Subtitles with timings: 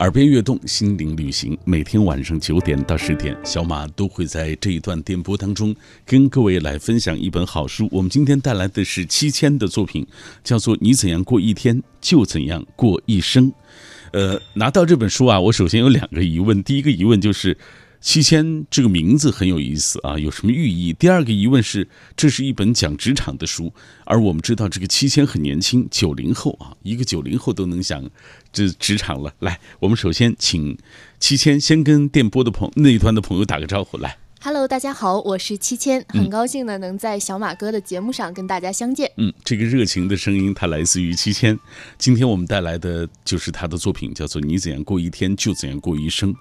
[0.00, 1.56] 耳边悦动，心灵旅行。
[1.62, 5.76] 每天晚上九点到十点，小马都会在这一段电波当中
[6.06, 7.86] 跟各位来分享一本好书。
[7.92, 10.06] 我们今天带来的是七千的作品，
[10.42, 13.52] 叫做《你怎样过一天，就怎样过一生》。
[14.12, 16.62] 呃，拿到这本书啊，我首先有两个疑问。
[16.62, 17.56] 第一个疑问就是。
[18.00, 20.90] 七千这个名字很有意思啊，有什么寓意？
[20.94, 21.86] 第二个疑问是，
[22.16, 23.72] 这是一本讲职场的书，
[24.06, 28.08] 而我们知道这个七千很年轻，九零后啊，一个九零后都能想
[28.50, 29.34] 这职场了。
[29.40, 30.78] 来，我们首先请
[31.18, 33.98] 七千先跟电波的朋那一端的朋友打个招呼。
[33.98, 39.12] 来，Hello，大家好，我是七千，很高兴呢能在小马哥的节目上跟大家相见。
[39.18, 41.58] 嗯，这个热情的声音它来自于七千，
[41.98, 46.32] 今天我们带来的就是他的作品，叫做《你怎样过一天，就怎样过一生》。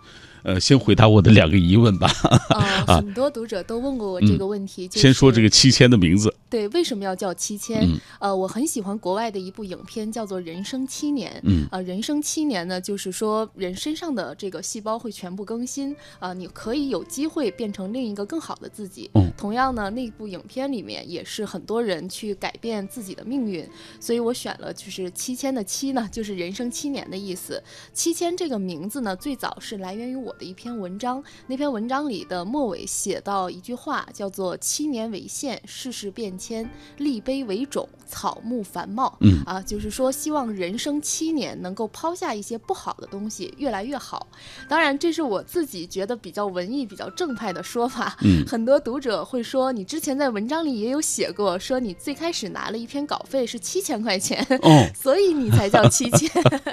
[0.44, 2.10] 呃，先回答我的两个疑问吧。
[2.56, 4.90] 啊，很多读者都问过我这个问题。
[4.94, 6.34] 先说这个七千的名字。
[6.50, 7.88] 对，为什么要叫七千？
[8.20, 11.32] 呃，我很喜欢国外的一部影片，叫做《人生七年》。
[11.44, 19.10] 嗯，啊，人生七年呢，就是说人身上的这个细胞会全部更新啊，你可以有机会变成另一个更好的自己。
[19.14, 23.68] 嗯，同样呢，那部影片里面也是很多人去改变自己的命运，
[24.00, 27.62] 所以我选了就是七千的七呢，就是人生七年的意思。
[27.94, 36.38] 七千这个名字呢，最早是来源于我的一篇文章，那篇文章里的末尾写到一句话，叫做“七年为限，世事变”。
[36.40, 39.16] 迁立碑为种，草木繁茂。
[39.20, 44.28] 嗯啊，就是说，希望人生七年能够抛下一些不好的东西，越来越好。
[44.68, 48.16] 当然，这是我自己觉得比较文艺、比较正派的说法。
[48.22, 56.30] 嗯，很多读者会说，你之前在文章里也有写过，说你最开始拿了一篇稿费是七千块钱，哦， 所以你才叫七千。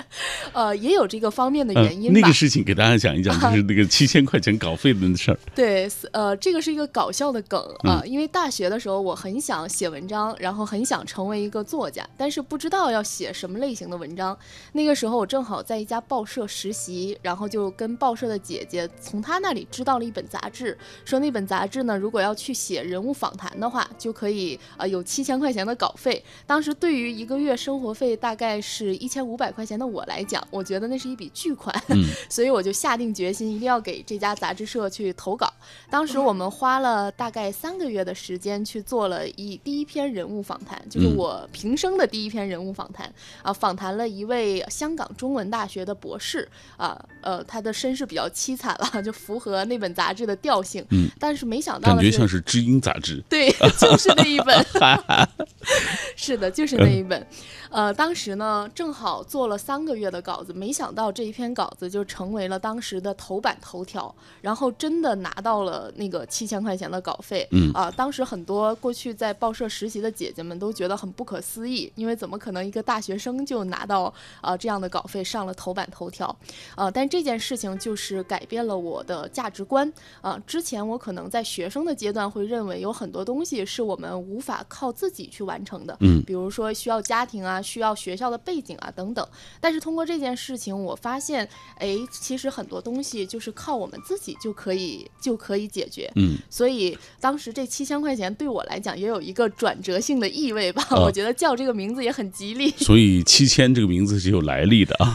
[0.55, 2.13] 呃，也有这个方面的原因。
[2.13, 5.39] 那个事情给大家讲一讲， 就是那个七千块钱稿费的事儿。
[5.55, 9.67] 对，呃，这个是一个搞笑的梗啊，因为大学的时候我很想。
[9.77, 14.35] 写文章，然后很想成为一个作家，但是不知道要写什么类型的文章。
[14.73, 26.25] 那个时候我正好在一家报社实习，然后就跟报社的姐姐从她那里知道了一本杂志，说那本杂志呢，如果要去写人物访谈的话，就可以呃有七千块钱的稿费。
[26.47, 31.75] 当时对于一个月生活费大概是一千五百块钱的我来讲，我觉得那是一笔巨款，
[32.31, 35.53] 所以我就下定决心一定要给这家杂志社去投稿。
[35.91, 39.57] 当时我们花了大概三个月的时间去做了一。
[39.65, 50.85] 第一篇人物访谈就是我平生的第一篇人物访谈啊，访谈了一位香港中文大学的博士啊，呃，他的身世比较凄惨了，就符合那本杂志的调性。
[50.91, 53.23] 嗯，但是没想到感觉像是知音杂志。
[53.29, 54.65] 对， 就是那一本。
[56.17, 57.27] 是的，就是那一本。
[57.71, 67.47] 呃，当时呢，正好做了三个月的稿子，没想到这一篇稿子就成为了当时的头版头条，然后真的拿到了那个七千块钱的稿费。
[67.51, 76.35] 嗯啊，当时很多过去在报社实习的姐姐们都觉得很不可思议，因为怎么可能一个大学生就拿到啊这样的稿费上了头版头条？
[76.75, 79.93] 啊，但这件事情就是改变了我的价值观。
[80.21, 87.56] 啊，之前我可能在学生的阶段会认为有很多东西是我们无法靠自己去完成的，嗯，比如说需要家庭啊。
[87.63, 89.27] 需要学校的背景啊等等，
[89.61, 96.11] 但是通过这件事情，我发现，哎，其实很多东西就是靠我们自己就可以就可以解决。
[96.17, 100.87] 嗯，所以当时这七千块钱对我来讲也有一个转折性的意味吧。
[100.91, 102.71] 我觉得叫这个名字也很吉利。
[102.79, 105.15] 所以七千这个名字是有来历的啊。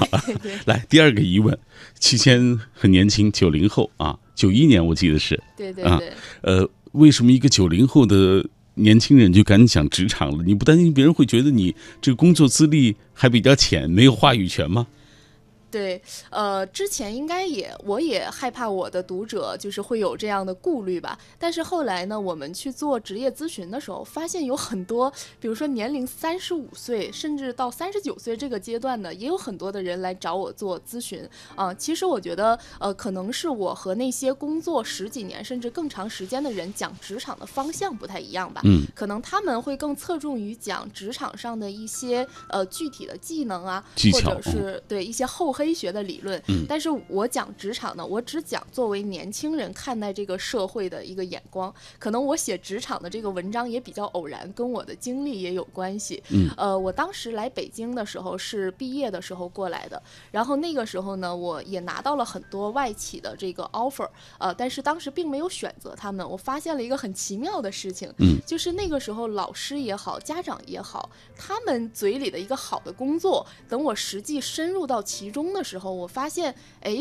[0.66, 1.58] 来，第二个疑问，
[2.00, 5.42] 七千很年轻，九零后啊，九一年我记得是。
[5.58, 6.14] 对对对。
[6.42, 8.46] 呃，为什么一个九零后的？
[8.76, 14.88] 年轻人就敢讲职场了，你不担心别人会觉得你这个工作资历还比较浅，没有话语权吗？
[15.72, 21.18] 对，呃，之前应该也，我也害怕我的读者就是会有这样的顾虑吧。
[21.40, 31.74] 但是后来呢，我们去做职业咨询的时候，发现有很多，比如说年龄三十五岁，甚至到三十九岁这个阶段的，也有很多的人来找我做咨询啊。
[31.74, 38.60] 其实我觉得，呃，可能是我和那些工作十几年甚至更长时间的人讲职场的方向不太一样吧。
[38.66, 38.86] 嗯。
[38.94, 43.82] 可能他们会更侧重于讲职场上的一些呃具体的技能啊，
[44.12, 45.56] 或者是对一些后。
[45.62, 51.72] 黑学的理论，嗯但是我讲职场呢，我只讲作为年轻人看待这个社会的一个眼光。
[52.00, 56.24] 可能我写职场的这个文章也比较偶然，跟我的经历也有关系。
[56.30, 64.10] 嗯，呃，我当时来北京的时候是毕业的时候过来的，然后那个时候呢，我也拿到了很多外企的这个 offer，
[64.40, 66.28] 呃，但是当时并没有选择他们。
[66.28, 75.51] 我发现了一个很奇妙的事情，嗯，就是那个时候老师也好，家长也好，他们嘴里的一个好的工作，等我实际深入到其中。
[75.52, 76.92] 工的时候，我发现，哎，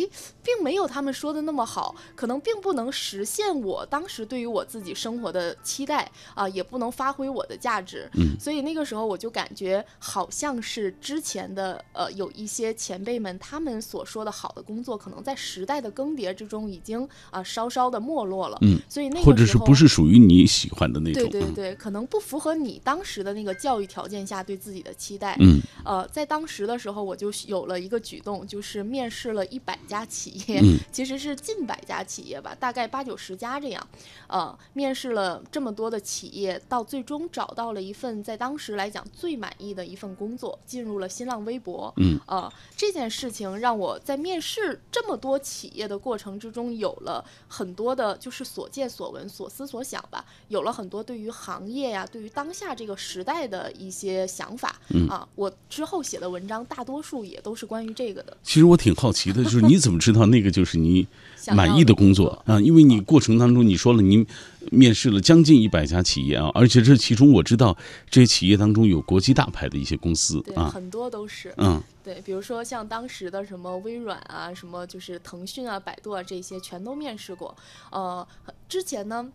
[0.43, 8.08] 并没有他们说的那么好，可能并不能实现我当时对于我自己生活的期待啊，也不能发挥我的价值。
[8.14, 18.58] 嗯，所以那个时候我就感觉好像是之前的呃有一些前辈们他们所说的好的工作，可能在时代的更迭之中已经啊稍稍的没落了。
[18.62, 21.29] 嗯，所以那个或者是不是属于你喜欢的那种？
[21.31, 25.37] 对对对，可能不符合你当时的那个教育条件下对自己的期待。
[25.41, 33.87] 嗯，呃，在当时的时候，我就有了一个举动，就是面试了一百家企业，嗯 其实是近百家企业吧，大概八九十家这样。
[34.29, 41.93] 呃，面试了这么多的企业，到最终找到了一份在当时来讲最满意的一份工作，进入了新浪微博。
[41.97, 54.81] 嗯，呃，这件事情让我在面试这么多企业的过程之中，有了很多的，就是所见所闻、所思所想吧，有了很多对于行业呀、对于当下这个时代的一些想法。
[54.95, 58.30] 嗯啊，我之后写的文章大多数也都是关于这个的。
[58.43, 61.06] 其实我挺好奇的，就是你怎么知道那个就是你
[61.55, 62.61] 满意的工作作啊？
[62.61, 64.27] 因为你过程当中你说了，您
[64.71, 67.77] 面试了将近一百家企业啊，而且这其中我知道
[68.11, 71.55] 这些企业当中有国际大牌的一些公司，啊，很多都是。
[71.56, 77.55] 嗯对，比如说像当时的什么微软啊，什么就是腾讯啊、百度啊这些，全都面试过。
[77.91, 78.27] 呃，
[78.69, 79.29] 之前呢。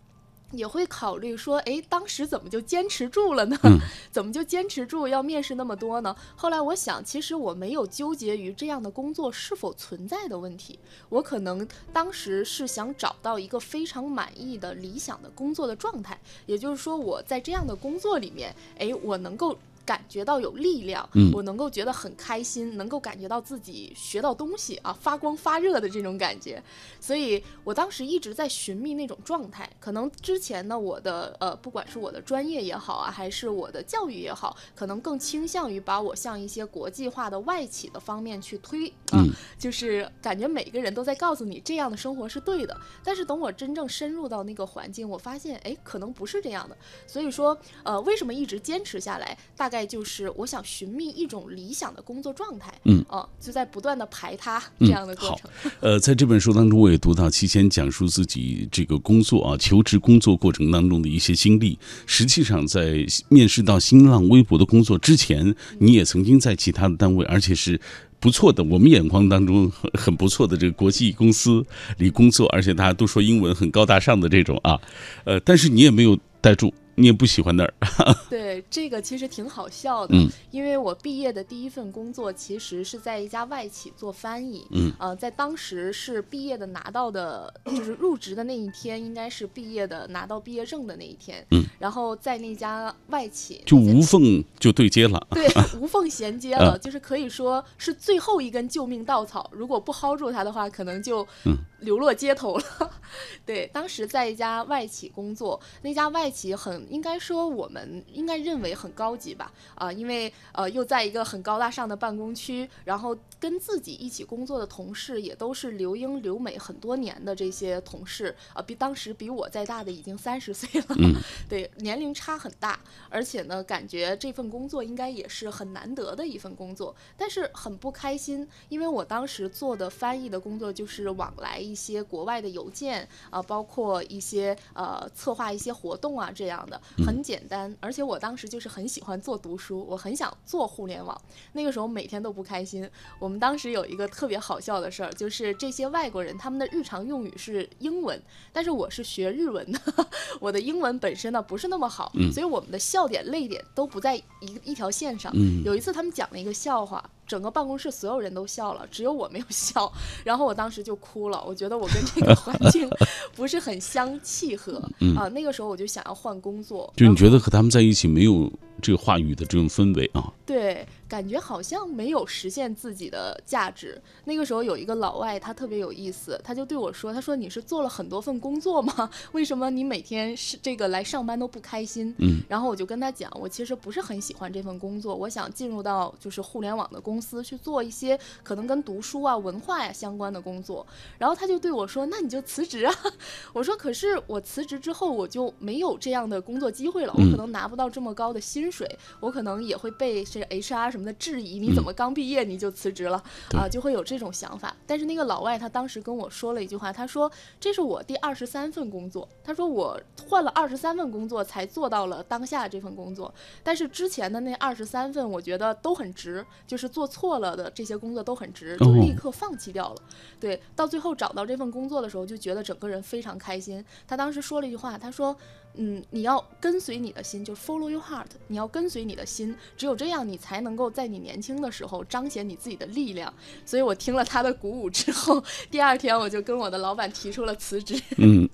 [0.58, 3.58] 也会考虑说，哎，当时怎么就坚持住了呢？
[3.64, 3.80] 嗯
[4.12, 6.16] 怎么就坚持住要面试那么多呢？
[6.36, 10.80] 后来我想，其实我没有纠结于这样的工作是否存在的问题，
[11.10, 19.58] 我可能当时是想找到一个非常满意的理想的工作的状态，也就是说，我在这样的工作里面，哎，我能够。
[19.86, 26.62] 感觉到有力量，嗯我能够觉得很开心，能够感觉到自己学到东西啊，发光发热的这种感觉。
[27.00, 29.70] 所以我当时一直在寻觅那种状态。
[29.80, 39.30] 可能之前呢，我的呃，不管是我的专业也好啊，还是我的教育也好，可能更倾向于把我向一些国际化的外企的方面去推啊，嗯
[39.60, 42.76] 就是感觉每个人都在告诉你这样的生活是对的。
[43.04, 46.76] 但是等我真正深入到那个环境，我发现，哎，可能不是这样的。
[47.06, 49.38] 所以说，呃，为什么一直坚持下来？
[49.56, 55.50] 大概就是我想寻觅一种理想的工作状态，嗯，哦、就在不断的排他嗯这样的过好程。
[55.80, 61.80] 呃，在这本书当中，我也读到期间讲述自己这个工作啊，求职工作过程当中的一些经历。
[62.06, 67.82] 实际上，在面试到新浪微博的工作之前，你也曾经在其他的单位，而且是
[68.20, 71.66] 不错的，我们眼光当中很很不错的这个国际公司
[71.98, 74.80] 里工作，而且大家都说英文很高大上的这种啊，
[75.24, 77.74] 呃，但是你也没有待住，你也不喜欢那儿，
[78.30, 95.28] 对，这个其实挺好笑的，嗯因为我毕业的第一份工作其实是在一家外企做翻译，嗯，呃，在当时是毕业的拿到的，就是入职的那一天，应该是毕业的拿到毕业证的那一天，嗯，然后在那家外企就无缝就对接了。
[95.32, 95.46] 对，
[95.78, 99.50] 无缝衔接了，就是可以说是最后一根救命稻草。
[99.54, 102.64] 如果不薅住它的话，可能就嗯流落街头了。
[103.46, 109.52] 对，当时在一家外企工作，那家外企很应该说我们应该认为很高级吧？
[109.76, 121.16] 啊、因为呃又在一个很高大上的办公区，然后跟自己一起工作的同事也都是留英留美很多年的这些同事啊、比当时比我再大的已经三十岁了，嗯
[121.50, 122.80] 对，年龄差很大。
[123.10, 136.75] 而且呢，感觉这份工作应该也是很难得的一份工作，但是很不开心，因为我当时做的翻译的工作就是往来一些国外的邮件啊、包括一些呃策划一些活动啊这样的，
[137.06, 137.76] 很简单。
[137.80, 141.20] 而且我当时就是很喜欢做读书，我很想做互联网，
[141.54, 142.90] 那个时候每天都不开心。
[143.20, 148.22] 我们当时有一个特别好笑的事儿，就是这些外国人他们的日常用语是英文，
[148.52, 149.80] 但是我是学日文的，
[150.40, 154.24] 我的英文本身呢不是那么好，所以我们的笑点泪点都不在一
[154.64, 155.32] 一条线上。
[155.36, 159.92] 嗯有一次他们讲了一个笑话，整个办公室所有人都笑了，只有我没有笑，
[160.24, 162.90] 然后我当时就哭了，我觉得我跟这个 环境
[163.36, 164.82] 不是很相契合
[165.18, 168.52] 啊、那个时候我就想要换工作，就你觉得和他们在一起没有
[168.82, 170.32] 这个话语的这种氛围啊？
[170.46, 170.86] 对，
[171.16, 173.98] 感觉好像没有实现自己的价值。
[174.26, 179.10] 那个时候有一个老外，他特别有意思，他就对我说：“他说你是做了很多份工作吗？
[179.32, 190.86] 为什么你每天是这个来上班都不开心？”嗯，然后我就跟他讲，我其实不是很喜欢这份工作，我想进入到就是互联网的公司去做一些可能跟读书啊、文化呀、相关的工作。
[191.18, 192.94] 然后他就对我说：“那你就辞职啊。”
[193.54, 198.86] 我说：“可是我辞职之后，我就没有这样的工作机会了，我可能拿不到这么高的薪水，
[199.22, 203.70] 我可能也会被这 HR 什么的质疑，你怎么刚毕业你就辞职了对啊？
[203.70, 204.76] 就会有这种想法。
[204.88, 213.34] 但是那个老外他当时跟我说了一句话，他说这是我第二十三份工作，他说我换了二十三份工作才做到了当下这份工作，
[213.64, 220.02] 但是之前的那二十三份我觉得都很值，就是做错了的这些工作都很值，就哦立刻放弃掉了。
[220.40, 223.84] 对，到最后找到这份工作的时候，就觉得整个人非常开心。
[224.08, 225.36] 他当时说了一句话，他说
[225.78, 233.34] ：“嗯，你要跟随你的心，就 follow your heart，你要跟随你的心，只有这样，你才能够在你年轻的时候彰显你自己的力量。”
[233.66, 238.00] 所以我听了他的鼓舞之后，第二天我就跟我的老板提出了辞职。
[238.18, 238.48] 嗯，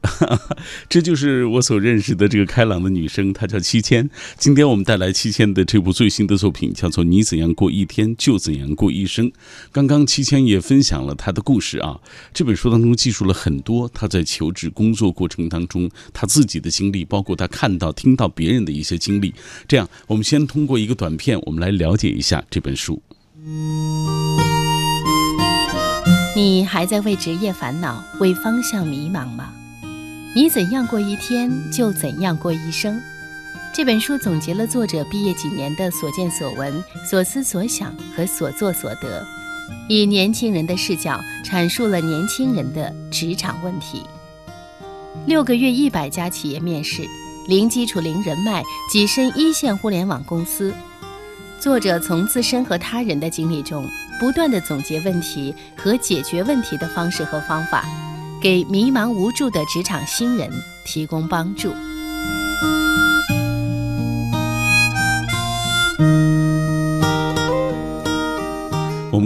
[0.90, 4.10] 这就是我所认识的这个开朗的女生，她叫七千。
[4.38, 9.32] 今天我们带来七千的这部最新的作品，叫做《你怎样过一天，就怎样过一生》。
[9.72, 12.00] 刚刚七千也分享了她的故事啊，
[12.34, 19.36] 这本书当中记述了很多她在求职工作过程当中她自己的经历，包括他看到、听到别人的一些经历。
[19.68, 23.02] 这样，我们先通过一个短片，我们来了解一下这本书。
[26.34, 29.52] 你还在为职业烦恼、为方向迷茫吗？
[30.34, 32.98] 你怎样过一天，就怎样过一生。
[33.74, 39.28] 这本书总结了作者毕业几年的所见所闻、所思所想和所作所得，
[39.90, 44.02] 以年轻人的视角阐述了年轻人的职场问题。
[45.26, 47.04] 六个月一百家企业面试，
[47.48, 50.74] 零基础零人脉，跻身一线互联网公司。
[51.60, 53.86] 作者从自身和他人的经历中，
[54.20, 57.86] 不断的总结问题和解决问题的方式和方法，
[58.42, 60.50] 给迷茫无助的职场新人
[60.86, 61.72] 提供帮助。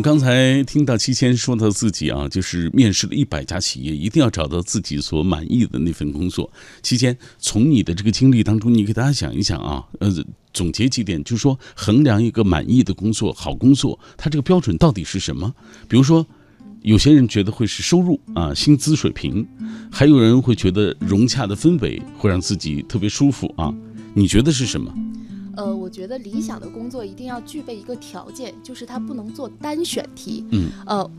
[0.06, 6.48] 刚才听到七千说到自己啊，就是面试了一百家企业，一定要找到自己所满意的那份工作。
[6.84, 10.14] 七千，从你的这个经历当中，你给大家讲一讲啊，呃，
[10.54, 15.52] 总结几点，就是说衡量一个满意的工作、好工作，它这个标准到底是什么？
[15.88, 16.24] 比如说，
[16.84, 19.44] 有些人觉得会是收入啊，薪资水平，
[19.92, 23.74] 还有人会觉得融洽的氛围会让自己特别舒服啊。
[24.14, 24.94] 你觉得是什么？
[25.56, 30.46] 呃，我觉得理想的工作一定要具备一个条件，就是它不能做单选题。
[30.52, 31.12] 嗯，呃。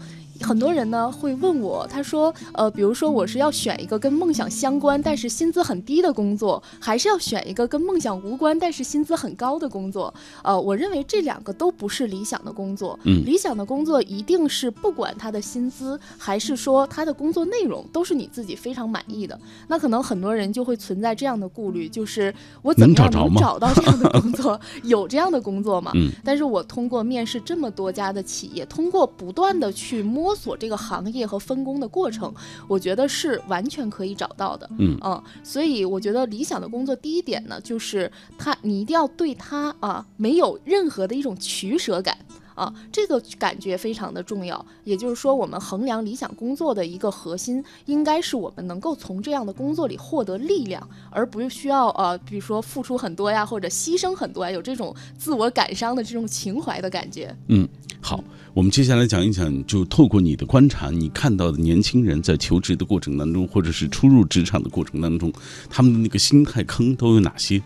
[0.42, 10.12] 很多人呢会问我，他说，呃，比如说我是要选一个跟梦想相关但是薪资很低的工作，还是要选一个跟梦想无关但是薪资很高的工作？
[10.42, 12.98] 呃，我认为这两个都不是理想的工作。
[13.04, 19.38] 嗯理想的工作一定是不管他的薪资，还是说他的工作内容，都是你自己非常满意的。
[19.68, 24.58] 那可能很多人就会存在这样的顾虑，就是我怎么样能找到这样的工作？
[24.84, 25.90] 有这样的工作吗？
[25.94, 32.32] 嗯但是我通过面试这么多家的企业，通过不断的去摸索这个行业和分工的过程，
[32.68, 34.68] 我觉得是完全可以找到的。
[34.78, 42.16] 嗯所以我觉得理想的工作第一点呢，就是他你一定要对他啊没有任何的一种取舍感。
[42.56, 44.66] 啊，这个感觉非常的重要。
[44.82, 57.32] 也就是说，我们衡量理想工作的一个核心，应该是我们能够从这样的工作里获得力量，而不是需要呃，比如说付出很多呀，或者牺牲很多呀，有这种自我感伤的这种情怀的感觉。
[57.48, 57.68] 嗯，
[58.00, 65.30] 好，我们接下来讲一讲，就透过你的观察，你看到的年轻人在求职的过程当中，或者是初入职场的过程当中，
[65.68, 67.62] 他们的那个心态坑都有哪些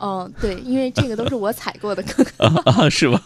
[0.00, 2.24] 嗯、对，因为这个都是我踩过的坑。
[2.38, 2.90] 啊啊？
[2.90, 3.20] 是吧？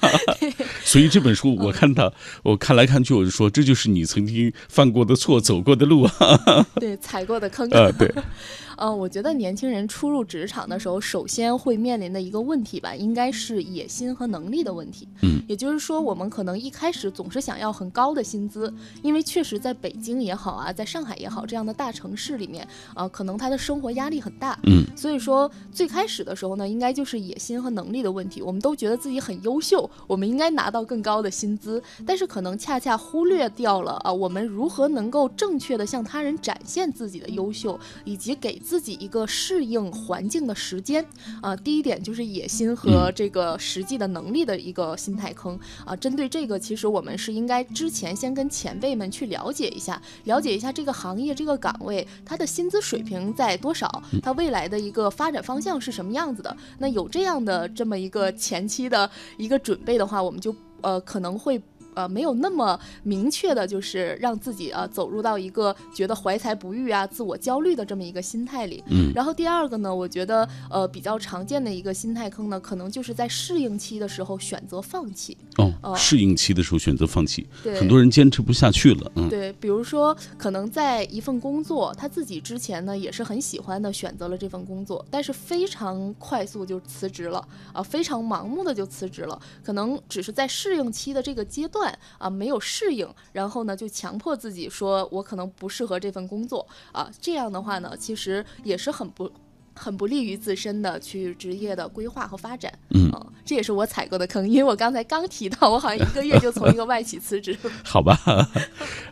[0.84, 6.66] 所以这本书我看到，我看来看去，我就说这就是你曾经犯过的错，走过的路啊。
[6.80, 7.68] 对，踩过的坑。
[7.70, 8.12] 啊对，
[8.76, 15.08] 呃，我觉得年轻人初入职场的时候，首先会面临的一个问题吧，应该是野心和能力的问题。
[15.22, 18.72] 嗯，也就是说，我们可能一开始总是想要很高的薪资，
[19.02, 24.58] 因为确实在北京也好啊，在上海也好，这样的大城市里面，啊、可能他的生活压力很大。
[24.64, 28.42] 嗯，所以说最开始的时候呢，应该就是野心和能力的问题。
[28.42, 41.04] 我们都觉得自己很优秀，我们应该拿到更高的薪资，但是可能恰恰忽略掉了啊，我们如何能够正确的向他人展现自己的优秀，以及给自己一个适应环境的时间
[41.40, 41.54] 啊。
[41.56, 45.94] 第一点就是野心和这个实际的能力的一个心态坑啊。
[45.96, 56.47] 针对这个，其实我们是应该之前先跟前辈们去了解一下，了解一下这个行业这个岗位它的薪资水平在多少，它未来的一个发展方向是什么样子的。
[56.78, 61.60] 那有这样的这么一个前期的一个准备的话，我们就呃可能会。
[61.98, 68.84] 呃没有那么明确的，就是让自己啊走入到一个觉得怀才不遇啊、自我焦虑的这么一个心态里。
[68.86, 75.36] 嗯然后第二个呢，我觉得呃比较常见的一个心态坑呢，可能就是在适应期的时候选择放弃。
[75.56, 79.10] 哦，哦适应期的时候选择放弃，对，很多人坚持不下去了。
[79.16, 91.87] 嗯对，比如说，可能在一份工作，他自己之前呢也是很喜欢的，选择了这份工作，但是非常快速就辞职了啊，非常盲目的就辞职了，可能只是在适应期的这个阶段
[92.18, 99.30] 啊没有适应，然后呢就强迫自己说我可能不适合这份工作啊，这样的话呢，其实也是很不。
[99.78, 107.56] 很不利于自身的去职业的规划和发展，嗯啊这也是我踩过的坑，因为我刚才刚提到，我好像一个月就从一个外企辞职。
[107.82, 108.18] 好吧，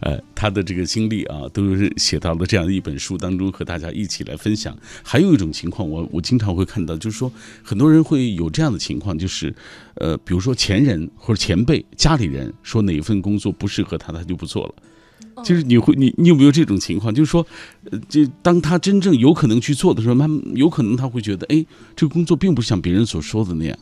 [0.01, 4.77] 呃，他的这个经历啊，都是写到了这样的一本书当中，和大家一起来分享。
[5.03, 7.33] 还有一种情况，我我经常会看到，就是说
[7.63, 9.55] 很多人会有这样的情况，就是
[9.95, 14.75] 呃，比如说前人或者前辈、家里人说哪一份工作不适合他，他就不做了。
[15.45, 17.15] 就是你会你你有没有这种情况？
[17.15, 17.47] 就是说，
[17.91, 23.79] 呃，这当他真正有可能去做的时候，他有可能他会觉得，哎，这个工作并不像别人所说的那样。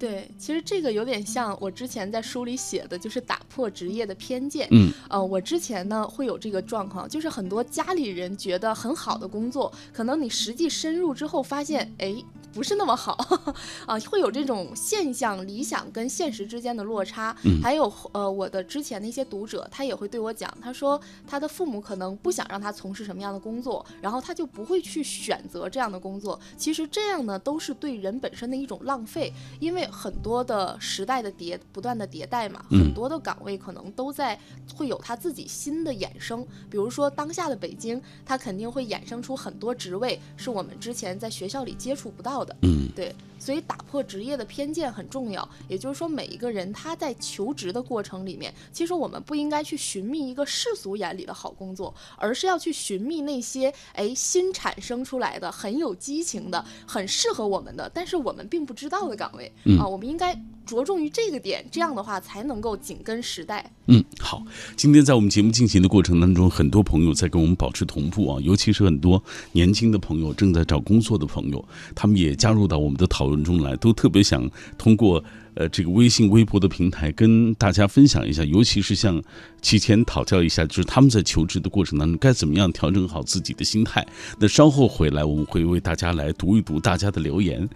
[0.00, 4.66] 对，其实这个有点像我之前在书里写的，就是打破职业的偏见。
[4.70, 12.16] 嗯，呃，我之前呢会有这个状况，就是很多家里人觉得很好的工作，可能你实际深入之后发现，哎，
[12.54, 13.12] 不是那么好，
[13.84, 17.36] 啊，会有这种现象，理想跟现实之间的落差。
[17.44, 26.40] 嗯还有呃，我的之前的一些读者，他也会对我讲，他说他的父母可能不想让他从事什么样的工作，然后他就不会去选择这样的工作。
[26.56, 34.38] 其实这样呢，都是对人本身的一种浪费，因为很多的时代的迭不断的迭代嘛，嗯很多的岗位可能都在
[34.74, 36.46] 会有它自己新的衍生。
[36.70, 42.56] 比如说当下的北京，它肯定会衍生出很多职位是我们之前在学校里接触不到的。
[42.62, 45.48] 嗯对，所以打破职业的偏见很重要。
[45.66, 59.86] 也就是说，每一个人他在求职的过程里面，其实我们不应该去寻觅一个世俗眼里的好工作，而是要去寻觅那些哎新产生出来的、很有激情的、很适合我们的，但是我们并不知道的岗位、嗯啊。
[59.86, 60.38] 我们应该
[60.70, 63.72] 着重于这个点，这样的话才能够紧跟时代。
[63.86, 64.44] 嗯，好。
[64.76, 71.64] 今天在我们节目进行的过程当中，很多朋友在跟我们保持同步啊，尤其是很多年轻的朋友正在找工作的朋友，
[71.96, 74.48] 他们也加入到我们的讨论中来，都特别想
[74.78, 75.22] 通过
[75.54, 79.22] 呃这个微信、微博的平台跟大家分享一下，尤其是向
[79.60, 84.06] 提前讨教一下，就是他们在求职的过程当中该怎么样调整好自己的心态。
[84.38, 87.68] 那稍后回来，我们会为大家来读一读大家的留言。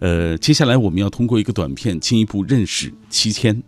[0.00, 3.62] 呃，接下来我们要通过一个短片进一步认识七千。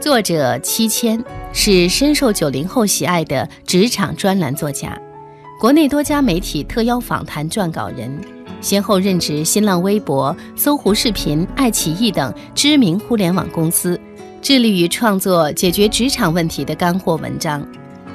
[0.00, 5.00] 作者七千是深受九零后喜爱的职场专栏作家，
[5.62, 8.10] 国内多家媒体特邀访谈撰稿人，
[8.60, 13.96] 先后任职新浪微博、搜狐视频、爱奇艺等知名互联网公司，
[14.40, 17.64] 致力于创作解决职场问题的干货文章，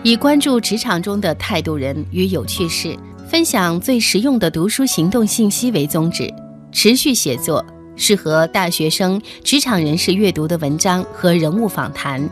[0.03, 2.93] 以关注职场中的态度人与有趣事，
[3.29, 6.29] 分享最实用的读书行动信息为宗旨，
[6.73, 7.65] 持续写作。
[7.95, 12.29] 适合大学生、职场人士阅读的文章和人物访谈，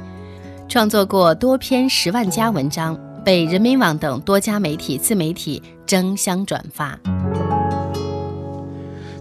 [0.67, 6.95] 创作过多篇十万加文章，被人民网等多家媒体自媒体争相转发。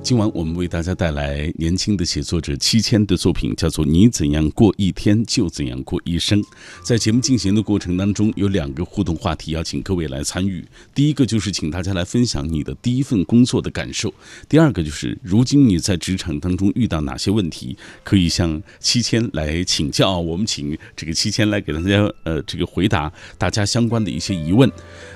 [0.05, 6.43] 今晚我们为大家带来年轻的写作者七千的作品，叫做《你怎样过一天就怎样过一生》。
[6.83, 10.63] 在节目进行的过程当中，有两个互动话题要请各位来参与。
[10.95, 14.11] 第一个就是请大家来分享你的第一份工作的感受；
[14.47, 20.19] 第二个就是如今你在职场当中遇到哪些问题，可以向七千来请教。
[20.19, 24.71] 我们请这个七千来给大家呃这个回答大家相关的一些疑问。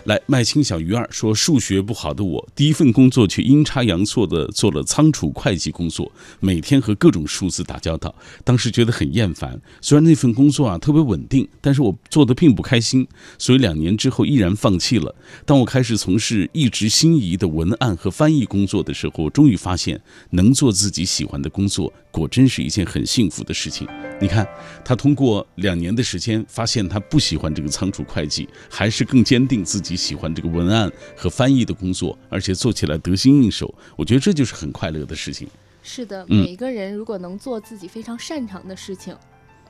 [0.04, 6.10] 来，麦青小鱼儿说，数学不好的我，第一份工作却阴差阳错的做了仓储会计工作，
[6.40, 8.14] 每天和各种数字打交道，
[8.44, 9.60] 当时觉得很厌烦。
[9.80, 13.06] 虽然那份工作啊特别稳定，但是我做的并不开心，
[13.38, 15.14] 所以两年之后毅然放弃了。
[15.44, 23.86] 当我开始从事一直心仪的文案和翻译工作的时候，终于发现能做自己喜欢的工作，果真是一件很幸福的事情。
[24.20, 24.46] 你看，
[24.88, 33.74] 他通过两年的时间，发现他不喜欢这个仓储会计，还是更坚定自己喜欢这个文案和翻译的工作，而且做起来得心应手。
[33.96, 35.46] 我觉得这就是很快乐的事情。
[35.82, 39.14] 是的，嗯每个人如果能做自己非常擅长的事情，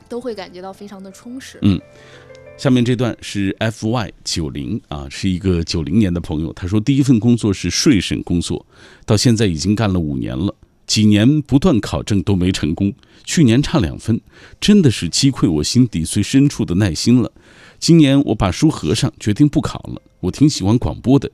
[0.09, 1.59] 都会感觉到非常的充实。
[1.63, 1.81] 嗯
[2.57, 6.53] 下面这段是 F Y 九零啊，是一个九零年的朋友。
[6.53, 8.65] 他说，第一份工作是税审工作，
[9.05, 10.55] 到现在已经干了五年了，
[10.89, 14.21] 几年不断考证都没成功，去年差两分，
[14.59, 17.31] 真的是击溃我心底最深处的耐心了。
[17.79, 20.01] 今年我把书合上，决定不考了。
[20.21, 21.31] 我挺喜欢广播的，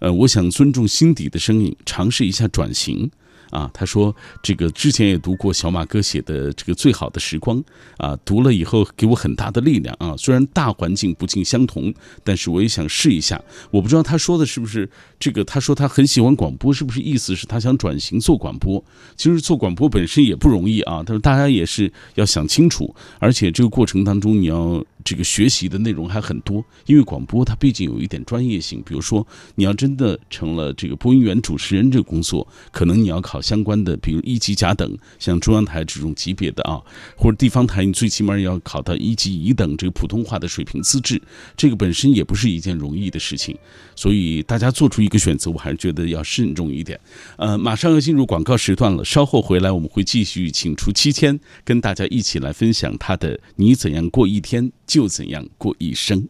[0.00, 3.10] 呃，我想尊重心底的声音，尝试一下转型。
[3.50, 7.56] 啊，他说这个之前也读过小马哥写的这个《最好的时光》
[7.96, 10.14] 啊，读了以后给我很大的力量啊。
[10.16, 11.92] 虽然大环境不尽相同，
[12.24, 13.40] 但是我也想试一下。
[13.70, 15.44] 我不知道他说的是不是这个？
[15.44, 18.82] 他说他很喜欢广播，是不是意思是他想转型做广播？
[19.16, 21.02] 其实做广播本身也不容易啊。
[21.02, 24.84] 他说大家也是要想清楚，而且这个过程当中你要。
[25.08, 28.82] 这个学习的内容还很多，因为广播它毕竟有一点专业性。
[28.84, 36.78] 比如说，你要真的成了这个播音员、主持人这个工作，可能你要考相关的，比如一级甲等，像中央台这种级别的啊，
[37.16, 41.18] 或者地方台，你最起码要考到一级乙等这个普通话的水平资质，
[41.56, 43.56] 这个本身也不是一件容易的事情。
[43.96, 47.00] 所以大家做出一个选择，我还是觉得要慎重一点。
[47.38, 54.70] 呃，马上要进入广告时段了，稍后回来我们会继续请出七千，跟大家一起来分享他的“你怎样过一天”。
[54.98, 56.28] 又怎样过一生。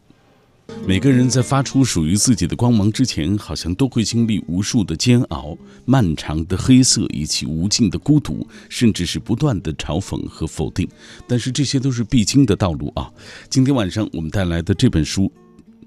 [0.85, 10.87] 每个人在发出属于自己的光芒之前，好像都会经历无数的煎熬、漫长的黑色以及无尽的孤独，甚至是不断的嘲讽和否定。
[11.27, 13.11] 但是这些都是必经的道路啊！
[13.49, 15.31] 今天晚上我们带来的这本书，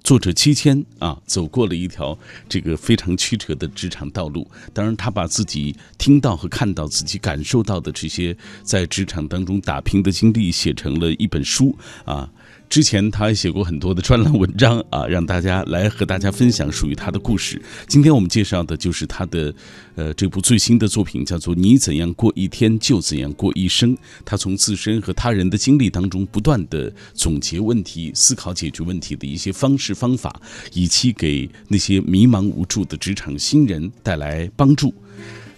[0.03, 2.19] 作者七千啊，走过了一条
[2.49, 4.45] 这个非常曲折的职场道路。
[4.73, 12.29] 当然，他把自己听到和看到、自己感受到的这些在职场当中打拼的经历，写成了一本书啊。
[12.73, 17.61] 之前他还写过很多的专栏文章啊，让大家来和大家分享属于他的故事。
[17.87, 19.55] 今天我们介绍的就是他的，
[19.95, 23.95] 呃，这部最新的作品，叫做《你怎样过一天就怎样过一生》。
[24.25, 30.41] 他从自身和他人的经历当中，不断的总结问题、思考解决问题的一些方式方法，
[30.73, 34.95] 以期给那些迷茫无助的职场新人带来帮助。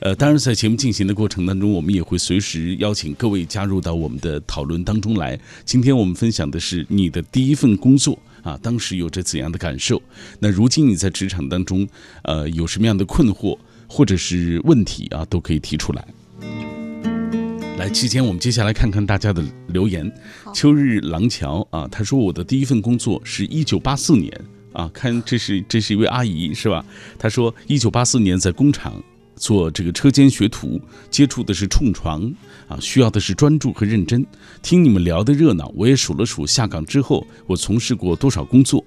[0.04, 5.40] 呃，当然，在节目进行的过程当中，我们也会随时邀请各位加入到我们的讨论当中来。
[5.64, 10.02] 今天我们分享的是你的第一份工作啊，当时有着怎样的感受？
[10.38, 11.88] 那如今你在职场当中，
[12.24, 16.06] 呃，有什么样的困惑或者是问题啊，都可以提出来。
[17.78, 20.12] 来，期间我们接下来看看大家的留言。
[20.52, 24.30] 秋日廊桥啊，他说我的第一份工作是一九八四年
[24.74, 26.84] 啊，看这是这是一位阿姨是吧？
[27.18, 29.02] 他说一九八四年在工厂。
[29.36, 32.32] 做这个车间学徒，接触的是冲床
[32.68, 34.24] 啊，需要的是专注和认真。
[34.62, 38.84] 听你们聊的热闹，我也数了数下岗之后我从事过多少工作。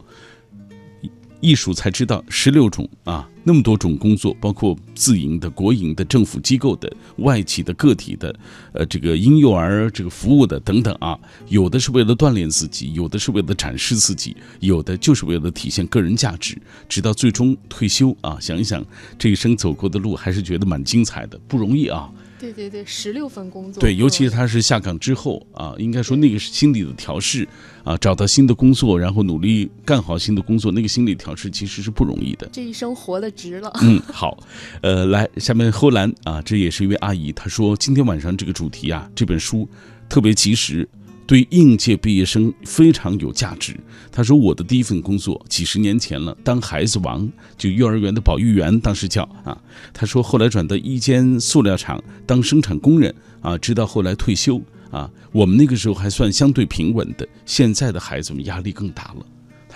[1.39, 8.35] 艺术才知道十六种啊，那么多种工作，包括自营的、国营的、政府机构的、外企的、个体的，
[8.73, 16.57] 呃，这个婴幼儿这个服务的等等啊，有的是为了锻炼自己，有的是为了展示自己，有的就是为了体现个人价值，
[16.89, 18.37] 直到最终退休啊。
[18.39, 18.83] 想一想
[19.17, 22.09] 这一生走过的路，还是觉得蛮精彩的，不容易啊。
[22.39, 23.81] 对对对，十六份工作。
[23.81, 27.47] 对，尤其是他是下岗之后啊，应该说那个是心理的调试
[27.83, 32.47] 啊，找到新的工作，然后努力干好新的工作，那个心理调试其实是不容易的。
[32.51, 33.71] 这一生活的值了。
[33.81, 34.37] 嗯，好，
[34.81, 39.67] 呃，来下面后兰啊，这也是一位阿姨，她说今天晚上这个主题啊，这本书
[40.07, 40.87] 特别及时。
[41.27, 43.77] 对应届毕业生非常有价值。
[44.11, 49.55] 他说：“我的第一份工作几十年前了，当孩子王，就幼儿园的保育员，当时叫啊。”
[49.93, 54.59] 他说：“后来转到一间塑料厂当生产工人啊，直到后来退休
[54.89, 55.11] 啊。
[55.31, 59.25] 我们那个时候还算相对平稳的，现在的孩子们压力更大了。”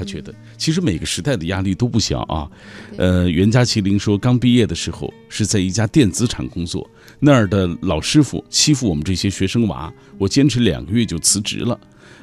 [0.02, 2.50] 他觉得，其实每个时代的压力都不小啊。
[2.98, 11.80] 呃，袁家麒麟说，刚毕业的时候是在一家电子厂工作，那儿的老师傅欺负我们这些学生娃，我坚持两个月就辞职了。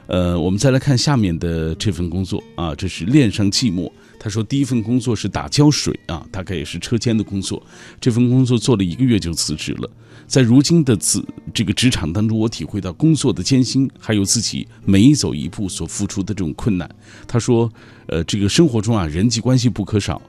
[0.08, 3.88] 呃，我们再来看下面的这份工作啊，这是恋上寂寞。
[4.18, 7.64] 他说，第一份工作是打胶水啊，大概也是车间的工作，
[8.00, 9.88] 这份工作做了一个月就辞职了。
[10.28, 16.88] 在如今的职这个职场当中，我体会到工作的艰辛，还有自己每走一步所付出的这种困难。
[17.26, 17.72] 他说
[18.06, 20.20] ：“呃，这个生活中啊，人际关系不可少，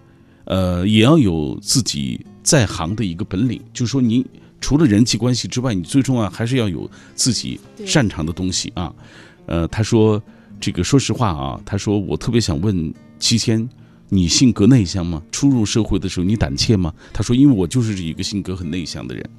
[0.45, 3.61] 呃，也要有自己在行的一个本领。
[3.73, 4.25] 就是说，你
[4.61, 8.95] 除了人际关系之外，你最重要还是要有自己擅长的东西啊。”
[9.47, 10.21] 呃，他说
[10.61, 13.67] ：“这个说实话啊，他说我特别想问七千，
[14.07, 15.21] 你性格内向吗？
[15.29, 19.29] 初入社会的时候你胆怯吗？”他说：“因为我就是一个性格很内向的人。”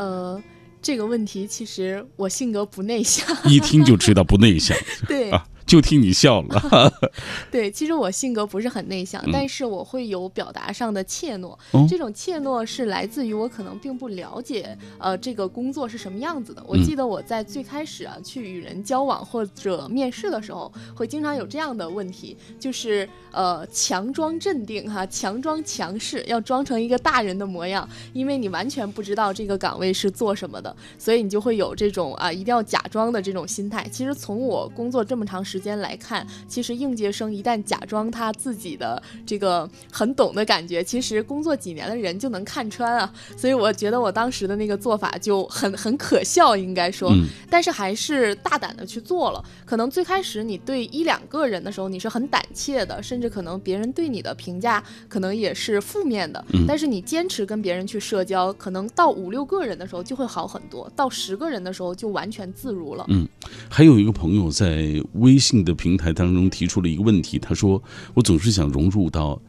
[0.00, 0.42] 呃，
[0.80, 4.74] 这个问题其实我性格不内向，一听就知道不内向。
[5.06, 5.46] 对啊。
[5.70, 6.92] 就听你笑了。
[7.48, 11.56] 对，其实我性格不是很内向，但是我会有表达上的怯懦。
[11.88, 16.60] 这种怯懦是来自于我可能并不了解，呃，这个工作是什么样子的。
[16.66, 33.88] 我记得我在最开始啊去与人交往或者面试的时候，会经常有这样的问题，就是呃强装镇定哈，强装强势，要装成一个大人的模样，因为你完全不知道这个岗位是做什么的，所以你就会有这种啊一定要假装的这种心态。
[33.92, 43.12] 其实从我工作这么长时，时间来看，其实应届生一旦假装他自己的这个很懂的感觉，其实工作几年的人就能看穿啊。
[43.36, 47.12] 所以我觉得我当时的那个做法就很很可笑，应该说，
[47.50, 49.44] 但是还是大胆的去做了。
[49.66, 56.42] 可能最开始你对一两个人的时候你是很胆怯的，甚至可能别人对你的评价可能也是负面的。
[56.66, 63.04] 但是你坚持跟别人去社交，可能到五六个人的时候就会好很多，到十个人的时候就完全自如了。
[63.08, 63.28] 嗯，
[63.68, 67.82] 还有一个朋友在微信的平台当中提出了一个问题，他说
[68.14, 69.40] ：“我总是想融入到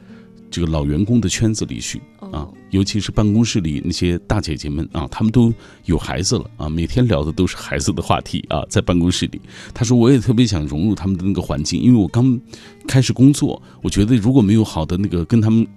[0.50, 5.54] 这个老员工的圈子里去啊，尤其是办公室里那些大姐姐们啊，她们都
[5.86, 9.40] 有孩子了啊，每天聊的都是孩子的话题啊，在办公室里，
[9.74, 12.40] 他说我也特别想融入他们的那个环境，因为我刚
[12.88, 15.68] 开始工作，我觉得如果没有好的那个跟他们。”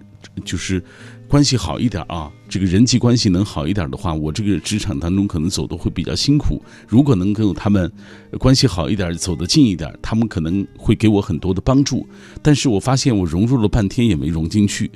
[0.42, 0.82] 就是
[1.28, 6.62] 关系好一点啊，这个人际关系能好一点的话，我这个职场当中可能走的会比较辛苦。
[6.86, 7.90] 如果能跟他们
[8.38, 12.06] 关系好一点，走得近一点，他们可能会给我很多的帮助。
[12.40, 14.90] 但是我发现我融入了半天也没融进去。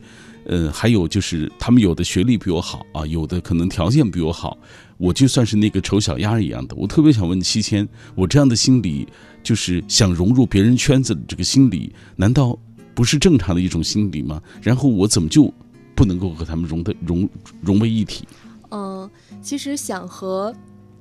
[0.44, 4.56] 呃，还有就是他们有的学历比我好啊，有的可能条件比我好，
[4.96, 6.76] 我就算是那个丑小鸭一样的。
[6.76, 9.08] 我特别想问七千，我这样的心理，
[9.42, 12.56] 就是想融入别人圈子的这个心理，难道？
[12.94, 14.42] 不是正常的一种心理吗？
[14.60, 15.54] 然后我怎么就
[15.98, 17.28] 不能够和他们融的融
[17.60, 18.24] 融为一体？
[18.70, 19.10] 嗯，
[19.42, 20.54] 其实想和。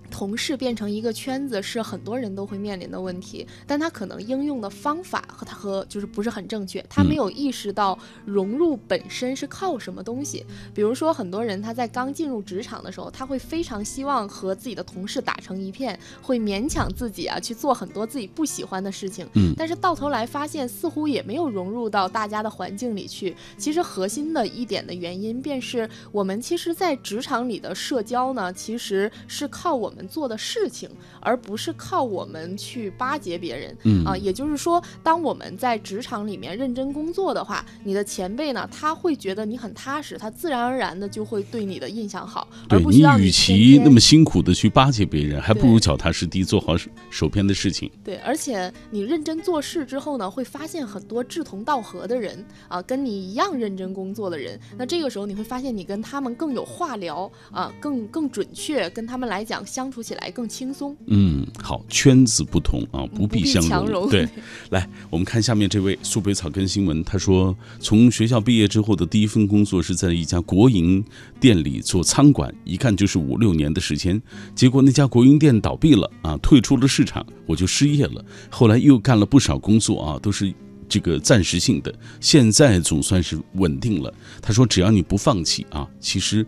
[0.10, 10.46] 同事变成一个圈子是很多人都会面临的问题，但他可能应用的方法和他和就是不是很正确，他没有意识到融入本身是靠什么东西。
[10.74, 19.28] 比如说，很多人他在刚进入职场的时候，他会非常希望和自己的同事打成一片，会勉强自己啊去做很多自己不喜欢的事情。
[19.34, 23.36] 嗯，但是到头来发现似乎也没有融入到大家的环境里去。
[23.58, 29.97] 其实核心的一点的原因便是我们其实，在职场里的社交呢，其实是靠我们。
[29.98, 30.88] 们做的事情，
[31.20, 33.76] 而不是靠我们去巴结别人。
[33.84, 42.48] 嗯啊，也就是说，当我们在职场里面认真工作的话，你的前辈呢，他会觉得你很踏实，他自然而然的就会对你的印象好。
[42.70, 46.76] 对你与其那么辛苦的去巴结别人，还不如脚踏实地做好
[47.10, 47.92] 手边的事情。
[48.04, 54.60] 对，而且你认真做事之后呢，会发现很多志同道合的人啊，跟你一样认真工作的人。
[54.78, 59.87] 那这个时候你会发现，你跟他们更有话聊啊，更更准确，跟他们来讲相。
[59.88, 60.94] 相处起来更轻松。
[61.06, 64.10] 嗯，好，圈子不同啊，不必相容。
[64.10, 64.28] 对，
[64.70, 71.02] 来，我们看下面这位苏北草根新闻，他说，从学校毕业之后的第一份工作是在一家国营
[71.40, 74.22] 店里做仓管，一干就是五六年的时间。
[74.54, 78.26] 结果那家国营店倒闭了啊，退出了市场，我就失业了。
[78.50, 80.54] 后来又干了不少工作啊，都是
[80.90, 84.14] 这个暂时性的，现在总算是稳定了。
[84.42, 86.46] 他说，只要你不放弃啊，其实。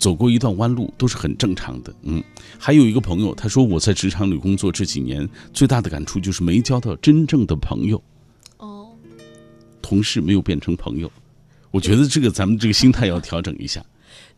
[0.00, 2.24] 走过一段弯路都是很正常的，嗯，
[2.58, 8.02] 还有一个朋友，他说我在职场里工作这几年最大的感触就是没交到真正的朋友，
[8.56, 8.88] 哦，
[9.82, 11.12] 同事没有变成朋友，
[11.70, 13.84] 我觉得这个咱们这个心态要调整一下。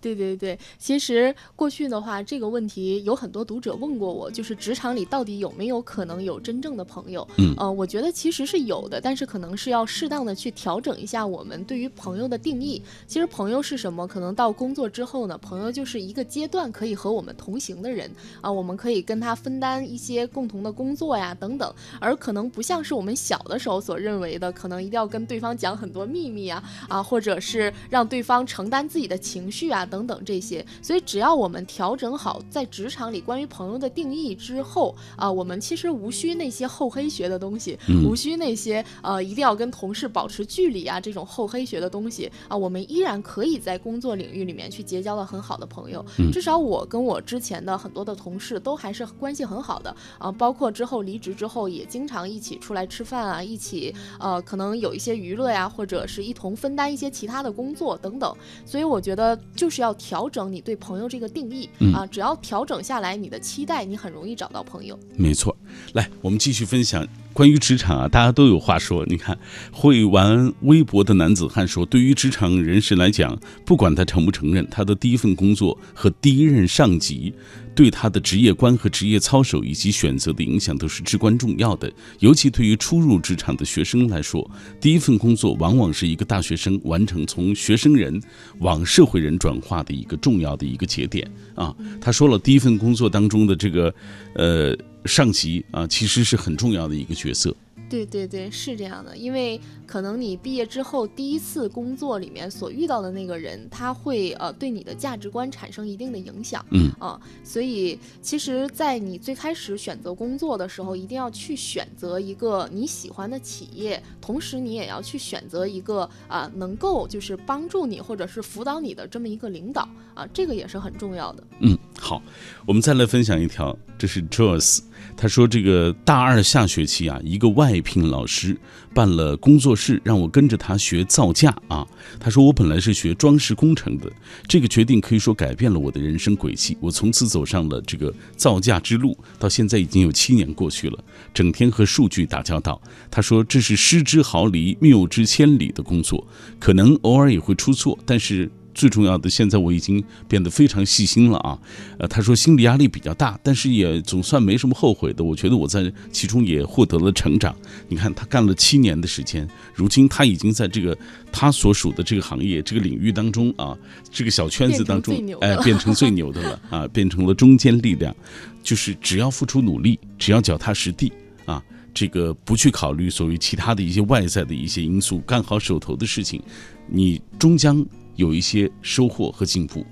[0.02, 7.26] 对对对，其实过去的话，这个问题有很多读者问过我，就是职场里到底有没有可能有真正的朋友？
[7.38, 12.82] 嗯，呃，我觉得其实是有的，但是可能是要适当的去调整一下我们对于朋友的定义。
[13.06, 14.04] 其实朋友是什么？
[14.08, 18.10] 可能到工作之后呢，朋友就是一个阶段可以和我们同行的人
[18.40, 29.86] 啊，我们可以跟他分担一些共同的工作呀等等，而可能不像是我们小的时候所认为的，可能一定要跟对方讲很多秘密啊啊，或者是让对方承担自己的情绪啊。
[29.92, 46.02] 等等这些，所以只要我们调整好在职场里关于朋友的定义之后啊，我们其实无需那些厚黑学的东西，无需那些呃一定要跟同事保持距离啊这种厚黑学的东西啊，我们依然可以在工作领域里面去结交到很好的朋友。
[46.32, 58.34] 至少我跟我之前的很多的同事都还是关系很好的啊，包括之后离职之后也经常一起出来吃饭啊，一起呃可能有一些娱乐呀，或者是一同分担一些其他的工作等等。
[58.64, 59.81] 所以我觉得就是。
[59.82, 64.98] 要调整你对朋友这个定义啊，只要调整下来，你的期待，你很容易找到朋友。
[65.16, 65.54] 没错，
[65.92, 67.06] 来，我们继续分享。
[67.32, 69.04] 关于职场啊，大家都有话说。
[69.06, 69.38] 你看，
[69.70, 77.32] 会玩微博的男子汉说，对于职场人士来讲，不管他承不承认，他的第一份工作和第一任上级
[77.74, 81.90] 对他的职业观和职业操守以及选择的影响都是至关重要的。
[82.18, 84.48] 尤其对于初入职场的学生来说，
[84.80, 88.20] 第一份工作往往是一个大学生完成从学生人
[88.58, 91.74] 往社会人转化的一个重要的一个节点啊。
[92.00, 93.94] 他说了，第一份工作当中的这个，
[94.34, 94.76] 呃。
[95.04, 97.54] 上级啊，其实是很重要的一个角色。
[97.88, 106.90] 对对对，是这样的，因为可能你毕业之后第一次工作里面所遇到的那个人，他会呃对你的价值观产生一定的影响，嗯。
[106.98, 119.86] 啊，所以其实，在你最开始选择工作的时候，一定要去选择一个你喜欢的企业，同时你也要去选择一个啊能够就是帮助你或者是辅导你的这么一个领导。
[120.14, 121.44] 啊，这个也是很重要的。
[121.60, 122.22] 嗯，好，
[122.66, 124.80] 我们再来分享一条，这是 Joyce，
[125.16, 128.58] 他说这个大二下学期啊，一个外聘老师
[128.92, 131.86] 办了工作室，让我跟着他学造价啊。
[132.18, 134.10] 他说我本来是学装饰工程的，
[134.48, 140.98] 这个决定可以说改变了我的人生轨迹，我从此走上了这个造价之路，到现在已经有七年过去了，
[141.32, 142.80] 整天和数据打交道。
[143.10, 146.26] 他说这是失之毫厘、谬之千里的工作，
[146.58, 148.50] 可能偶尔也会出错，但是。
[148.74, 151.58] 最重要的，现在我已经变得非常细心了啊。
[151.98, 155.22] 呃，他说心理压力比较大，但是也总算没什么后悔的。
[155.22, 157.54] 我觉得我在其中也获得了成长。
[157.88, 160.96] 你看，他干了七年的时间，如今他已经在这个
[161.30, 163.76] 他所属的这个行业、这个领域当中啊，
[164.10, 168.14] 这个小圈子当中，哎，变成最牛的了啊，变成了中坚力量。
[168.62, 171.12] 就是只要付出努力，只要脚踏实地
[171.46, 176.40] 啊，这个不去考虑所谓其他的一些外在的一些因素，干好手头的事情，
[176.86, 177.84] 你终将。
[178.16, 179.86] 有一些收获和进步，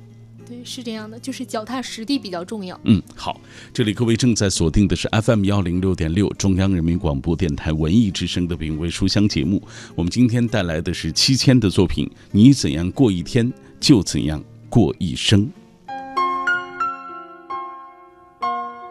[0.47, 2.79] 对，是这样的，就是脚踏实地比较重要。
[2.85, 3.41] 嗯，好，
[3.73, 9.63] 这里各位正在锁定的是 FM 幺零六点六中央人民广播电台文艺之声的品味书香节目。
[9.95, 15.51] 我们今天带来的是七千的作品，你怎样过一天，就怎样过一生。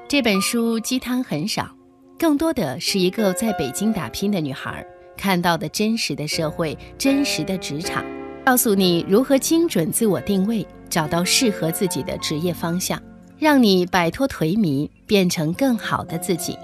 [0.07, 1.69] 这本书鸡汤很少，
[2.17, 4.83] 更多的是一个在北京打拼的女孩
[5.15, 8.03] 看到的真实的社会，真实的职场。
[8.49, 12.99] 告诉你如何精准自我定位，找到适合自己的职业方向，
[13.38, 16.57] 让你摆脱颓靡，变成更好的自己。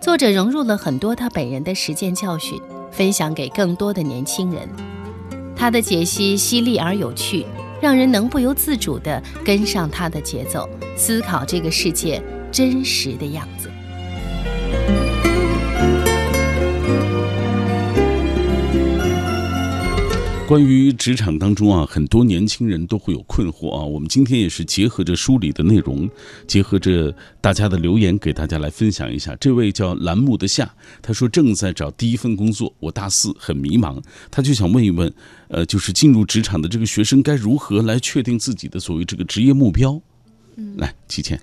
[0.00, 2.58] 作者融入了很多他本人的实践教训，
[2.90, 4.66] 分享给更多的年轻人。
[5.54, 7.44] 他的解析犀利而有趣，
[7.82, 10.66] 让人能不由自主地跟上他的节奏，
[10.96, 13.59] 思考这个世界真实的样子。
[20.50, 23.84] 关于职场当中啊，很多年轻人都会有困惑啊。
[23.84, 26.10] 我们今天也是结合着书里的内容，
[26.44, 29.32] 结合着大家的留言，给大家来分享一下。
[29.36, 30.68] 这位叫栏目的夏，
[31.00, 35.14] 他说正在找第一份工作，我大四很迷茫，他就想问一问，
[35.46, 40.02] 呃，就是进入职场的这个学生该如何来确定自己的所谓这个职业目标？
[40.56, 41.40] 嗯，来，齐倩。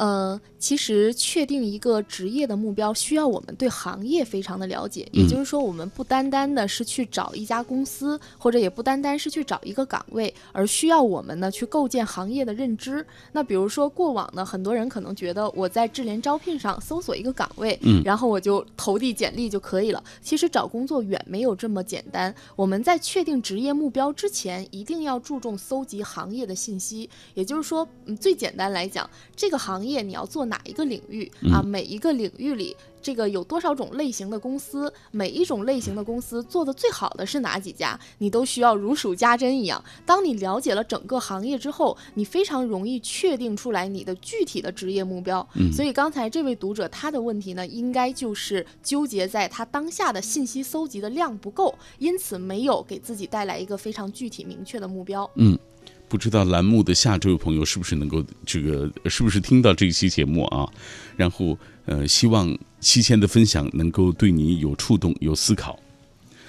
[0.00, 5.06] 呃，其实确定一个职业的目标，需要我们对行业非常的了解。
[5.12, 13.06] 也就是说，我们不单单的是去找一家公司，或者也不单单是去找一个岗位，而需要我们呢去构建行业的认知。
[13.32, 20.02] 那比如说，过往呢，很多人可能觉得我在智联招聘上搜索一个岗位，嗯，然后我就投递简历就可以了。
[20.22, 22.34] 其实找工作远没有这么简单。
[22.56, 27.10] 我们在确定职业目标之前，一定要注重搜集行业的信息。
[27.34, 29.89] 也就是说，嗯，最简单来讲，这个行业。
[29.90, 31.62] 业你要做哪一个领域啊？
[31.62, 34.92] 每一个领域里，这个有多少种类型的公司？
[35.10, 37.98] 每一种类型的公司做的最好的是哪几家？
[38.18, 39.82] 你都需要如数家珍一样。
[40.06, 45.46] 当你了解了整个行业之后，你非常容易确定出来你的具体的职业目标。
[45.72, 55.28] 所以刚才这位读者他的问题呢，应该就是纠结在他当下的信息搜集的量不够，因此没有给自己带来一个非常具体明确的目标。
[55.36, 55.58] 嗯。
[56.10, 60.68] 不知道栏目的下这位朋友是不是能够这个是不是听到这一期节目啊？
[61.16, 65.78] 然后呃，希望七千的分享能够对你有触动、有思考。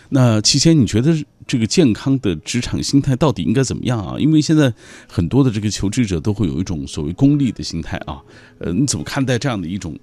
[0.09, 4.17] 那七千，你觉得这个健康的职场心态到底应该怎么样啊？
[4.17, 4.73] 因为现在
[5.07, 8.19] 很多的这个求职者都会有一种所谓功利的心态啊。
[8.57, 9.95] 呃，你怎么看待这样的一种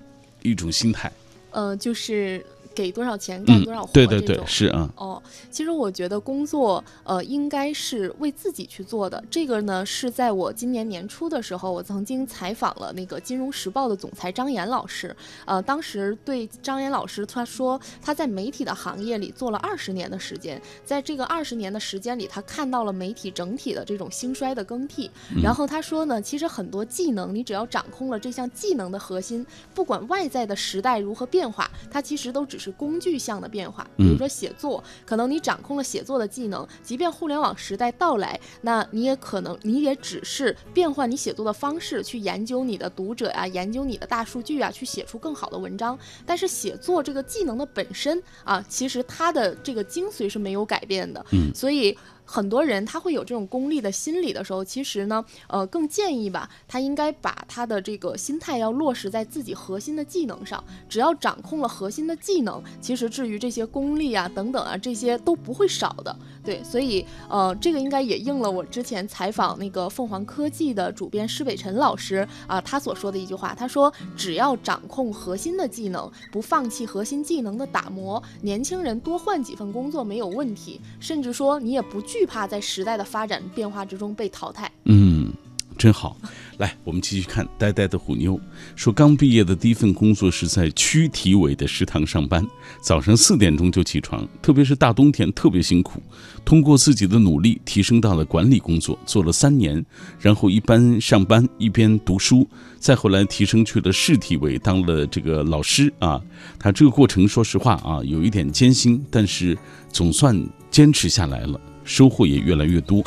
[0.43, 1.13] 一种心态？
[1.51, 2.47] 呃，就是。
[2.79, 3.93] 给多少钱干多少活？
[3.93, 4.89] 对对对，是啊。
[4.95, 9.21] 哦，其实我觉得工作呃应该是为自己去做的。
[9.29, 15.15] 这个呢是在我今年年初的时候，我曾经采访了那个《金融时报》的总裁张岩老师。
[15.45, 25.11] 呃，当时对张岩老师他说他在媒体的行业里做了二十年的时间，在这个二十年的时间里，他看到了媒体整体的这种兴衰的更替。
[25.43, 32.68] 然后他说呢，其实很多技能，你只要掌控了这项技能的核心，不管外在的时代如何变化，它其实都只是。
[32.73, 45.99] 工具项的变化，比如说写作，可能你掌控了写作的技能，即便互联网时代到来，那你也可能，你也只是变换你写作的方式，去研究你的读者呀，研究你的大数据啊，去写出更好的文章。
[46.27, 51.25] 但是写作这个技能的本身啊，其实它的这个精髓是没有改变的。
[51.33, 51.97] 嗯，所以。
[52.31, 60.63] 很多人他会有这种功利的心理的时候，其实呢，呃，更建议吧，他应该把他的这个心态要落实在自己核心的技能上。
[60.91, 66.15] 只要掌控了核心的技能，其实至于这些功利啊等等啊，这些都不会少的。
[66.45, 84.71] 对，所以呃，这个应该也应了我之前采访那个凤凰科技的主编施北辰老师啊，他所说的一句话，他说只要掌控核心的技能，不放弃核心技能的打磨，年轻人多换几份工作没有问题，甚至说你也不惧惧怕在时代的发展变化之中被淘汰。
[84.87, 85.33] 嗯，
[85.77, 86.17] 真好。
[86.57, 88.41] 来，我们继续看呆呆的虎妞
[88.75, 92.45] 说，刚毕业的第一份工作是在区体委的食堂上班，
[92.81, 96.03] 早上四点钟就起床，特别是大冬天特别辛苦。
[96.45, 99.85] 通过自己的努力，提升到了管理工作，做了三年，
[100.19, 102.49] 然后一边上班一边读书，
[102.81, 106.21] 再后来提升去了市体委当了这个老师啊。
[106.59, 109.57] 他这个过程说实话啊，有一点艰辛，但是
[109.93, 113.03] 总算坚持下来了，收获也越来越多。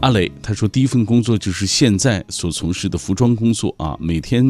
[0.00, 4.44] 阿磊他说，第一份工作就是现在所从事的服装工作啊，每天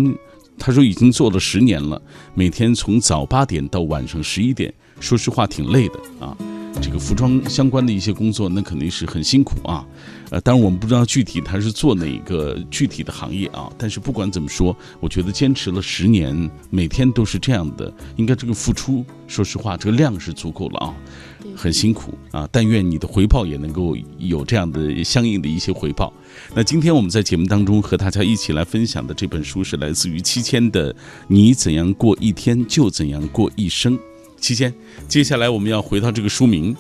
[0.59, 2.01] 他说已经做了十年了，
[2.35, 6.35] 每天从早八点到晚上十一点，说实话挺累的啊。
[6.81, 9.85] 这个服装相关的一些工作，那肯定是很辛苦啊。
[10.31, 20.95] 呃，当然我们不知道具体他是做哪个具体的行业啊，但是不管怎么说，我觉得坚持了十年，每天都是这样的，应该这个付出，说实话，这个量是足够了啊。
[21.57, 22.49] 很辛苦啊！
[22.51, 26.13] 但愿你的回报也能够有这样的相应的一些回报。
[26.55, 30.93] 那今天我们在节目当中和大家一起来分享的这本书是来自于七千的
[31.29, 33.97] 《你怎样过一天就怎样过一生》。
[34.39, 34.73] 七千，
[35.07, 36.75] 接下来我们要回到这个书名。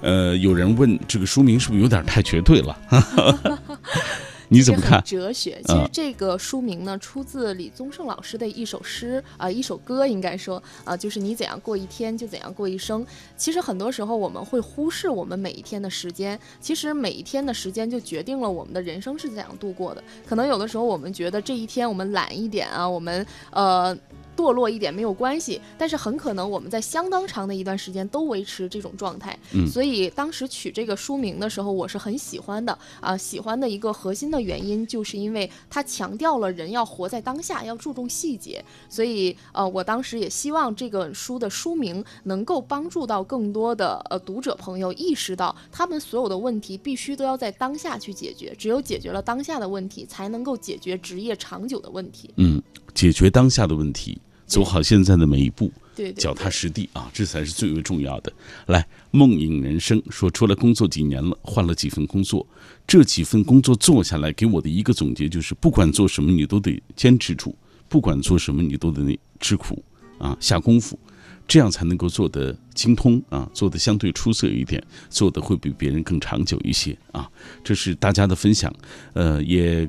[0.00, 2.78] 呃，有人问这个书名是不是有点太绝对了？
[4.48, 5.02] 你怎么看？
[5.04, 13.06] 哲学，其实这个书名呢，出自李宗盛老师的一首诗啊，一首歌，应该说啊，就是你怎样过一天，就怎样过一生。
[13.36, 20.02] 其实很多时候我们会忽视我们每一天的时间，其实每一天的时间就决定了我们的人生是怎样度过的。
[20.26, 23.96] 可能有的时候我们觉得这一天我们懒一点啊，我们呃。
[24.38, 29.36] 堕落一点没有关系，但是很可能我们在相当长的一段时间都维持这种状态。
[29.52, 33.16] 嗯，所以当时取这个书名的时候，我是很喜欢的啊。
[33.16, 38.64] 喜欢的一个核心的原因，就是因为它强调了人要活在当下，要注重细节。
[38.88, 48.54] 所以呃，我当时也希望这个书的书名能够帮助到更多的呃读者朋友意识到，他们所有的问题必须都要在当下去解决。
[48.56, 52.30] 只有解决了当下的问题，才能够解决职业长久的问题。
[52.36, 52.62] 嗯，
[52.94, 54.20] 解决当下的问题。
[54.48, 58.32] 走好现在的每一步，对，脚踏实地啊，这才是最为重要的。
[58.66, 62.44] 来，梦影人生说，出来工作几年了，换了几份工作，
[62.86, 67.54] 这几份工作做下来，给我的一个总结就是，不管做什么，你都得坚持住；
[67.90, 69.84] 不管做什么，你都得吃苦
[70.16, 70.98] 啊，下功夫，
[71.46, 77.28] 这样才能够做得精通啊，做得相对出色一点，做得会比别人更长久一些啊。
[77.62, 78.74] 这是大家的分享，
[79.12, 79.86] 呃，也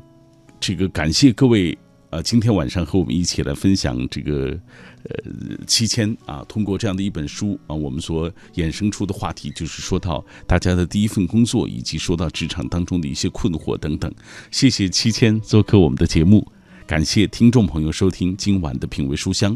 [0.60, 1.78] 这个感谢各位。
[2.12, 4.60] 呃，今天晚上和我们一起来分享这个，
[5.03, 5.24] 呃，
[5.68, 14.12] 七千啊，通过这样的一本书啊，我们所衍生出的话题就是说到大家的第一份工作，以及说到职场当中的一些困惑等等。
[14.49, 16.51] 谢谢七千做客我们的节目，
[16.88, 19.55] 感谢听众朋友收听今晚的品味书香。